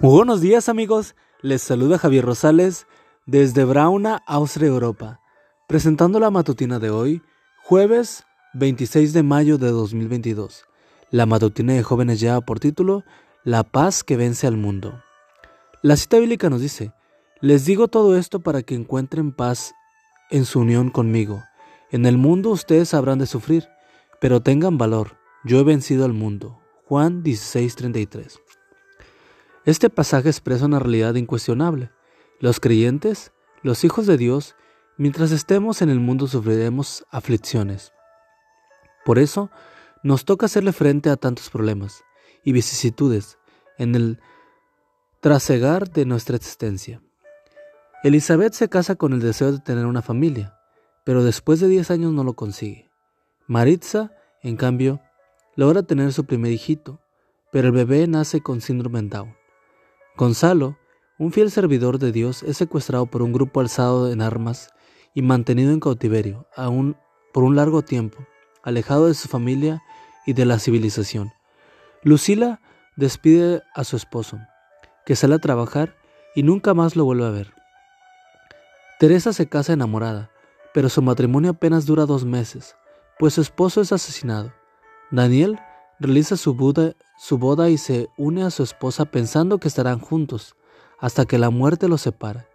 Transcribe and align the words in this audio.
Buenos 0.00 0.40
días 0.40 0.68
amigos, 0.68 1.16
les 1.42 1.60
saluda 1.60 1.98
Javier 1.98 2.24
Rosales 2.24 2.86
desde 3.26 3.64
Brauna, 3.64 4.22
Austria, 4.28 4.68
Europa, 4.68 5.20
presentando 5.66 6.20
la 6.20 6.30
matutina 6.30 6.78
de 6.78 6.90
hoy, 6.90 7.20
jueves 7.64 8.22
26 8.54 9.12
de 9.12 9.24
mayo 9.24 9.58
de 9.58 9.72
2022. 9.72 10.66
La 11.10 11.26
matutina 11.26 11.72
de 11.72 11.82
jóvenes 11.82 12.20
lleva 12.20 12.40
por 12.42 12.60
título 12.60 13.02
La 13.42 13.64
paz 13.64 14.04
que 14.04 14.16
vence 14.16 14.46
al 14.46 14.56
mundo. 14.56 15.02
La 15.82 15.96
cita 15.96 16.20
bíblica 16.20 16.48
nos 16.48 16.60
dice, 16.60 16.92
les 17.40 17.64
digo 17.64 17.88
todo 17.88 18.16
esto 18.16 18.38
para 18.38 18.62
que 18.62 18.76
encuentren 18.76 19.32
paz 19.32 19.74
en 20.30 20.44
su 20.44 20.60
unión 20.60 20.90
conmigo. 20.90 21.42
En 21.90 22.06
el 22.06 22.18
mundo 22.18 22.50
ustedes 22.50 22.94
habrán 22.94 23.18
de 23.18 23.26
sufrir, 23.26 23.66
pero 24.20 24.42
tengan 24.42 24.78
valor, 24.78 25.16
yo 25.42 25.58
he 25.58 25.64
vencido 25.64 26.04
al 26.04 26.12
mundo. 26.12 26.60
Juan 26.86 27.24
16:33 27.24 28.47
este 29.68 29.90
pasaje 29.90 30.30
expresa 30.30 30.64
una 30.64 30.78
realidad 30.78 31.14
incuestionable. 31.16 31.90
Los 32.40 32.58
creyentes, 32.58 33.32
los 33.62 33.84
hijos 33.84 34.06
de 34.06 34.16
Dios, 34.16 34.56
mientras 34.96 35.30
estemos 35.30 35.82
en 35.82 35.90
el 35.90 36.00
mundo 36.00 36.26
sufriremos 36.26 37.04
aflicciones. 37.10 37.92
Por 39.04 39.18
eso, 39.18 39.50
nos 40.02 40.24
toca 40.24 40.46
hacerle 40.46 40.72
frente 40.72 41.10
a 41.10 41.16
tantos 41.16 41.50
problemas 41.50 42.02
y 42.44 42.52
vicisitudes 42.52 43.36
en 43.76 43.94
el 43.94 44.20
trasegar 45.20 45.90
de 45.90 46.06
nuestra 46.06 46.36
existencia. 46.36 47.02
Elizabeth 48.02 48.54
se 48.54 48.70
casa 48.70 48.96
con 48.96 49.12
el 49.12 49.20
deseo 49.20 49.52
de 49.52 49.58
tener 49.58 49.84
una 49.84 50.00
familia, 50.00 50.56
pero 51.04 51.24
después 51.24 51.60
de 51.60 51.68
10 51.68 51.90
años 51.90 52.12
no 52.14 52.24
lo 52.24 52.32
consigue. 52.32 52.90
Maritza, 53.46 54.12
en 54.42 54.56
cambio, 54.56 55.02
logra 55.56 55.82
tener 55.82 56.14
su 56.14 56.24
primer 56.24 56.52
hijito, 56.52 57.02
pero 57.52 57.68
el 57.68 57.74
bebé 57.74 58.06
nace 58.06 58.40
con 58.40 58.62
síndrome 58.62 59.02
Down. 59.02 59.37
Gonzalo, 60.18 60.76
un 61.16 61.30
fiel 61.30 61.48
servidor 61.48 62.00
de 62.00 62.10
Dios, 62.10 62.42
es 62.42 62.56
secuestrado 62.56 63.06
por 63.06 63.22
un 63.22 63.32
grupo 63.32 63.60
alzado 63.60 64.10
en 64.10 64.20
armas 64.20 64.68
y 65.14 65.22
mantenido 65.22 65.70
en 65.70 65.78
cautiverio 65.78 66.48
aún 66.56 66.96
por 67.32 67.44
un 67.44 67.54
largo 67.54 67.82
tiempo, 67.82 68.18
alejado 68.64 69.06
de 69.06 69.14
su 69.14 69.28
familia 69.28 69.80
y 70.26 70.32
de 70.32 70.44
la 70.44 70.58
civilización. 70.58 71.30
Lucila 72.02 72.60
despide 72.96 73.62
a 73.76 73.84
su 73.84 73.94
esposo, 73.94 74.40
que 75.06 75.14
sale 75.14 75.36
a 75.36 75.38
trabajar 75.38 75.94
y 76.34 76.42
nunca 76.42 76.74
más 76.74 76.96
lo 76.96 77.04
vuelve 77.04 77.24
a 77.24 77.30
ver. 77.30 77.54
Teresa 78.98 79.32
se 79.32 79.48
casa 79.48 79.72
enamorada, 79.72 80.32
pero 80.74 80.88
su 80.88 81.00
matrimonio 81.00 81.52
apenas 81.52 81.86
dura 81.86 82.06
dos 82.06 82.24
meses, 82.24 82.74
pues 83.20 83.34
su 83.34 83.40
esposo 83.40 83.82
es 83.82 83.92
asesinado. 83.92 84.52
Daniel 85.12 85.60
realiza 86.00 86.36
su, 86.36 86.56
su 87.18 87.36
boda 87.36 87.68
y 87.68 87.78
se 87.78 88.08
une 88.16 88.44
a 88.44 88.50
su 88.50 88.62
esposa 88.62 89.04
pensando 89.04 89.58
que 89.58 89.66
estarán 89.66 89.98
juntos, 89.98 90.54
hasta 90.98 91.26
que 91.26 91.36
la 91.36 91.50
muerte 91.50 91.88
los 91.88 92.02
separa. 92.02 92.48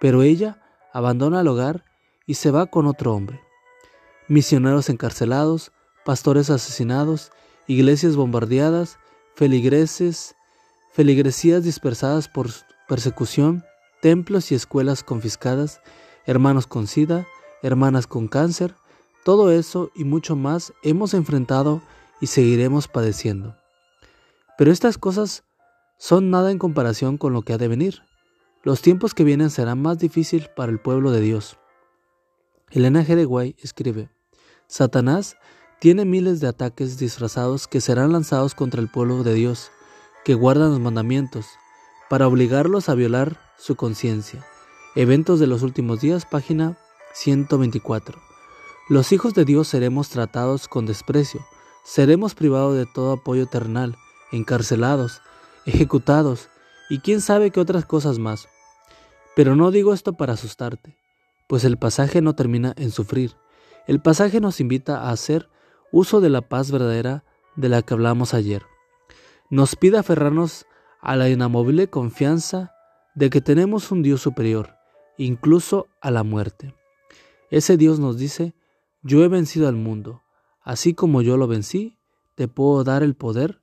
Pero 0.00 0.22
ella 0.22 0.62
abandona 0.92 1.42
el 1.42 1.48
hogar 1.48 1.84
y 2.26 2.34
se 2.34 2.50
va 2.50 2.66
con 2.66 2.86
otro 2.86 3.14
hombre. 3.14 3.40
Misioneros 4.26 4.88
encarcelados, 4.88 5.72
pastores 6.06 6.48
asesinados, 6.48 7.32
iglesias 7.66 8.16
bombardeadas, 8.16 8.98
feligreses, 9.34 10.34
feligresías 10.90 11.62
dispersadas 11.62 12.28
por 12.28 12.48
persecución, 12.88 13.62
templos 14.00 14.50
y 14.52 14.54
escuelas 14.54 15.02
confiscadas, 15.02 15.82
hermanos 16.24 16.66
con 16.66 16.86
sida, 16.86 17.26
hermanas 17.62 18.06
con 18.06 18.26
cáncer, 18.26 18.74
todo 19.22 19.52
eso 19.52 19.90
y 19.94 20.04
mucho 20.04 20.34
más 20.34 20.72
hemos 20.82 21.12
enfrentado 21.12 21.82
y 22.20 22.28
seguiremos 22.28 22.88
padeciendo. 22.88 23.57
Pero 24.58 24.72
estas 24.72 24.98
cosas 24.98 25.44
son 25.98 26.30
nada 26.30 26.50
en 26.50 26.58
comparación 26.58 27.16
con 27.16 27.32
lo 27.32 27.42
que 27.42 27.52
ha 27.52 27.58
de 27.58 27.68
venir. 27.68 28.02
Los 28.64 28.82
tiempos 28.82 29.14
que 29.14 29.22
vienen 29.22 29.50
serán 29.50 29.80
más 29.80 30.00
difíciles 30.00 30.48
para 30.48 30.72
el 30.72 30.80
pueblo 30.80 31.12
de 31.12 31.20
Dios. 31.20 31.58
Elena 32.70 33.04
G. 33.04 33.14
de 33.14 33.24
Guay 33.24 33.54
escribe, 33.60 34.10
Satanás 34.66 35.36
tiene 35.80 36.04
miles 36.04 36.40
de 36.40 36.48
ataques 36.48 36.98
disfrazados 36.98 37.68
que 37.68 37.80
serán 37.80 38.10
lanzados 38.10 38.56
contra 38.56 38.80
el 38.80 38.90
pueblo 38.90 39.22
de 39.22 39.32
Dios, 39.32 39.70
que 40.24 40.34
guardan 40.34 40.70
los 40.70 40.80
mandamientos, 40.80 41.46
para 42.10 42.26
obligarlos 42.26 42.88
a 42.88 42.96
violar 42.96 43.38
su 43.58 43.76
conciencia. 43.76 44.44
Eventos 44.96 45.38
de 45.38 45.46
los 45.46 45.62
últimos 45.62 46.00
días, 46.00 46.26
página 46.26 46.76
124. 47.14 48.20
Los 48.88 49.12
hijos 49.12 49.34
de 49.34 49.44
Dios 49.44 49.68
seremos 49.68 50.08
tratados 50.08 50.66
con 50.66 50.84
desprecio, 50.84 51.46
seremos 51.84 52.34
privados 52.34 52.76
de 52.76 52.86
todo 52.86 53.12
apoyo 53.12 53.46
terrenal, 53.46 53.96
encarcelados, 54.32 55.20
ejecutados 55.66 56.48
y 56.88 57.00
quién 57.00 57.20
sabe 57.20 57.50
qué 57.50 57.60
otras 57.60 57.84
cosas 57.84 58.18
más. 58.18 58.48
Pero 59.36 59.56
no 59.56 59.70
digo 59.70 59.92
esto 59.94 60.14
para 60.14 60.34
asustarte, 60.34 60.96
pues 61.48 61.64
el 61.64 61.76
pasaje 61.76 62.20
no 62.22 62.34
termina 62.34 62.74
en 62.76 62.90
sufrir. 62.90 63.36
El 63.86 64.00
pasaje 64.00 64.40
nos 64.40 64.60
invita 64.60 65.02
a 65.02 65.10
hacer 65.10 65.48
uso 65.92 66.20
de 66.20 66.30
la 66.30 66.42
paz 66.42 66.70
verdadera 66.70 67.24
de 67.56 67.68
la 67.68 67.82
que 67.82 67.94
hablamos 67.94 68.34
ayer. 68.34 68.62
Nos 69.50 69.76
pide 69.76 69.98
aferrarnos 69.98 70.66
a 71.00 71.16
la 71.16 71.28
inamovible 71.28 71.88
confianza 71.88 72.72
de 73.14 73.30
que 73.30 73.40
tenemos 73.40 73.90
un 73.90 74.02
Dios 74.02 74.20
superior, 74.20 74.76
incluso 75.16 75.86
a 76.00 76.10
la 76.10 76.22
muerte. 76.22 76.74
Ese 77.50 77.76
Dios 77.76 77.98
nos 77.98 78.18
dice, 78.18 78.54
yo 79.02 79.24
he 79.24 79.28
vencido 79.28 79.68
al 79.68 79.76
mundo, 79.76 80.22
Así 80.68 80.92
como 80.92 81.22
yo 81.22 81.38
lo 81.38 81.46
vencí, 81.46 81.96
te 82.34 82.46
puedo 82.46 82.84
dar 82.84 83.02
el 83.02 83.14
poder 83.14 83.62